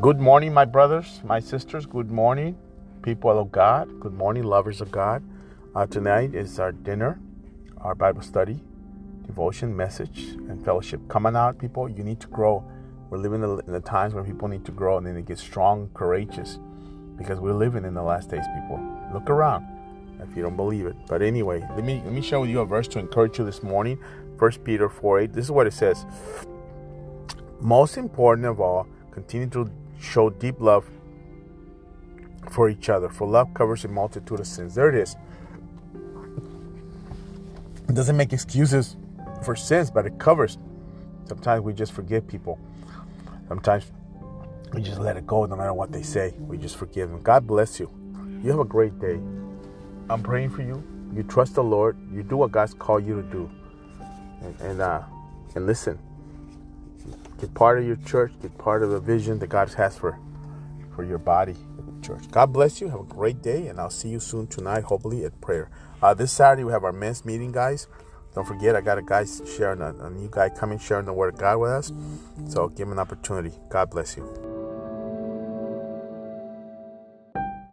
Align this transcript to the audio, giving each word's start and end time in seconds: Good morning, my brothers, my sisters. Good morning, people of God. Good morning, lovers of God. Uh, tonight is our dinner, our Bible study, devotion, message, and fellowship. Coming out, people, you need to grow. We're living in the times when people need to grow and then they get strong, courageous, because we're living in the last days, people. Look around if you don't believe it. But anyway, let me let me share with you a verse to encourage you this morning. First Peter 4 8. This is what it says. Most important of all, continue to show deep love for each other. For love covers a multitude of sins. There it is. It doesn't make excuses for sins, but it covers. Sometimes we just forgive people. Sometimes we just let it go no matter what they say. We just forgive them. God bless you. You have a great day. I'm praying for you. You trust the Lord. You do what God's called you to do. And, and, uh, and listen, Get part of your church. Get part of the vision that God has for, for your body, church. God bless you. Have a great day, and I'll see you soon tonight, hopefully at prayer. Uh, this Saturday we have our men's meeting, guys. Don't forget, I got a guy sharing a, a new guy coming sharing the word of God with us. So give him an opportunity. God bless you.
Good 0.00 0.20
morning, 0.20 0.54
my 0.54 0.64
brothers, 0.64 1.22
my 1.24 1.40
sisters. 1.40 1.84
Good 1.84 2.10
morning, 2.10 2.56
people 3.02 3.36
of 3.36 3.50
God. 3.50 3.98
Good 3.98 4.12
morning, 4.12 4.44
lovers 4.44 4.80
of 4.80 4.92
God. 4.92 5.24
Uh, 5.74 5.86
tonight 5.86 6.34
is 6.34 6.60
our 6.60 6.70
dinner, 6.70 7.18
our 7.78 7.96
Bible 7.96 8.22
study, 8.22 8.60
devotion, 9.26 9.74
message, 9.74 10.36
and 10.48 10.64
fellowship. 10.64 11.00
Coming 11.08 11.34
out, 11.34 11.58
people, 11.58 11.88
you 11.88 12.04
need 12.04 12.20
to 12.20 12.28
grow. 12.28 12.62
We're 13.10 13.18
living 13.18 13.42
in 13.42 13.72
the 13.72 13.80
times 13.80 14.14
when 14.14 14.24
people 14.24 14.46
need 14.46 14.64
to 14.66 14.72
grow 14.72 14.98
and 14.98 15.06
then 15.06 15.14
they 15.14 15.22
get 15.22 15.38
strong, 15.38 15.90
courageous, 15.94 16.60
because 17.16 17.40
we're 17.40 17.54
living 17.54 17.84
in 17.84 17.94
the 17.94 18.02
last 18.02 18.30
days, 18.30 18.44
people. 18.54 18.78
Look 19.12 19.28
around 19.30 19.66
if 20.20 20.36
you 20.36 20.42
don't 20.42 20.56
believe 20.56 20.86
it. 20.86 20.96
But 21.08 21.22
anyway, 21.22 21.66
let 21.74 21.84
me 21.84 22.02
let 22.04 22.12
me 22.12 22.20
share 22.20 22.38
with 22.38 22.50
you 22.50 22.60
a 22.60 22.66
verse 22.66 22.86
to 22.88 23.00
encourage 23.00 23.38
you 23.38 23.44
this 23.44 23.64
morning. 23.64 23.98
First 24.38 24.62
Peter 24.62 24.88
4 24.88 25.20
8. 25.20 25.32
This 25.32 25.46
is 25.46 25.50
what 25.50 25.66
it 25.66 25.72
says. 25.72 26.06
Most 27.60 27.96
important 27.96 28.46
of 28.46 28.60
all, 28.60 28.86
continue 29.18 29.48
to 29.48 29.68
show 30.00 30.30
deep 30.30 30.60
love 30.60 30.88
for 32.50 32.68
each 32.68 32.88
other. 32.88 33.08
For 33.08 33.26
love 33.26 33.52
covers 33.52 33.84
a 33.84 33.88
multitude 33.88 34.38
of 34.38 34.46
sins. 34.46 34.74
There 34.76 34.88
it 34.88 34.94
is. 34.94 35.16
It 37.88 37.94
doesn't 37.94 38.16
make 38.16 38.32
excuses 38.32 38.96
for 39.42 39.56
sins, 39.56 39.90
but 39.90 40.06
it 40.06 40.18
covers. 40.18 40.56
Sometimes 41.26 41.62
we 41.62 41.72
just 41.72 41.92
forgive 41.92 42.28
people. 42.28 42.60
Sometimes 43.48 43.90
we 44.72 44.82
just 44.82 45.00
let 45.00 45.16
it 45.16 45.26
go 45.26 45.46
no 45.46 45.56
matter 45.56 45.74
what 45.74 45.90
they 45.90 46.02
say. 46.02 46.34
We 46.38 46.56
just 46.56 46.76
forgive 46.76 47.10
them. 47.10 47.20
God 47.20 47.46
bless 47.46 47.80
you. 47.80 47.90
You 48.42 48.50
have 48.50 48.60
a 48.60 48.64
great 48.64 48.98
day. 49.00 49.18
I'm 50.08 50.22
praying 50.22 50.50
for 50.50 50.62
you. 50.62 50.82
You 51.12 51.24
trust 51.24 51.56
the 51.56 51.64
Lord. 51.64 51.96
You 52.12 52.22
do 52.22 52.36
what 52.36 52.52
God's 52.52 52.74
called 52.74 53.04
you 53.04 53.16
to 53.16 53.22
do. 53.22 53.50
And, 54.42 54.60
and, 54.60 54.80
uh, 54.80 55.02
and 55.56 55.66
listen, 55.66 55.98
Get 57.38 57.54
part 57.54 57.78
of 57.78 57.86
your 57.86 57.96
church. 57.96 58.32
Get 58.42 58.56
part 58.58 58.82
of 58.82 58.90
the 58.90 59.00
vision 59.00 59.38
that 59.38 59.48
God 59.48 59.72
has 59.74 59.96
for, 59.96 60.18
for 60.94 61.04
your 61.04 61.18
body, 61.18 61.56
church. 62.02 62.30
God 62.30 62.52
bless 62.52 62.80
you. 62.80 62.88
Have 62.88 63.00
a 63.00 63.04
great 63.04 63.42
day, 63.42 63.68
and 63.68 63.80
I'll 63.80 63.90
see 63.90 64.08
you 64.08 64.20
soon 64.20 64.46
tonight, 64.46 64.84
hopefully 64.84 65.24
at 65.24 65.40
prayer. 65.40 65.70
Uh, 66.02 66.14
this 66.14 66.32
Saturday 66.32 66.64
we 66.64 66.72
have 66.72 66.84
our 66.84 66.92
men's 66.92 67.24
meeting, 67.24 67.52
guys. 67.52 67.86
Don't 68.34 68.46
forget, 68.46 68.76
I 68.76 68.80
got 68.80 68.98
a 68.98 69.02
guy 69.02 69.24
sharing 69.24 69.80
a, 69.80 69.94
a 69.94 70.10
new 70.10 70.28
guy 70.30 70.48
coming 70.48 70.78
sharing 70.78 71.06
the 71.06 71.12
word 71.12 71.34
of 71.34 71.40
God 71.40 71.58
with 71.58 71.70
us. 71.70 71.92
So 72.48 72.68
give 72.68 72.86
him 72.86 72.92
an 72.92 72.98
opportunity. 72.98 73.52
God 73.70 73.90
bless 73.90 74.16
you. 74.16 74.47